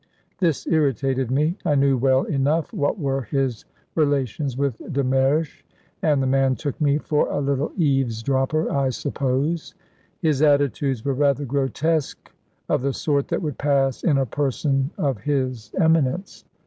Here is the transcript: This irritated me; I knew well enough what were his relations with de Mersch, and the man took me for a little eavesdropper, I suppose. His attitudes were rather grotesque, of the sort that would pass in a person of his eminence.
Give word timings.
This 0.39 0.65
irritated 0.65 1.29
me; 1.29 1.57
I 1.63 1.75
knew 1.75 1.95
well 1.95 2.23
enough 2.23 2.73
what 2.73 2.97
were 2.97 3.21
his 3.21 3.65
relations 3.93 4.57
with 4.57 4.75
de 4.91 5.03
Mersch, 5.03 5.63
and 6.01 6.23
the 6.23 6.25
man 6.25 6.55
took 6.55 6.81
me 6.81 6.97
for 6.97 7.29
a 7.29 7.39
little 7.39 7.71
eavesdropper, 7.77 8.71
I 8.71 8.89
suppose. 8.89 9.75
His 10.19 10.41
attitudes 10.41 11.05
were 11.05 11.13
rather 11.13 11.45
grotesque, 11.45 12.31
of 12.67 12.81
the 12.81 12.93
sort 12.93 13.27
that 13.27 13.43
would 13.43 13.59
pass 13.59 14.03
in 14.03 14.17
a 14.17 14.25
person 14.25 14.89
of 14.97 15.19
his 15.21 15.71
eminence. 15.79 16.45